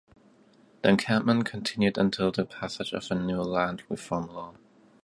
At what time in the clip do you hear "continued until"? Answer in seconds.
1.45-2.31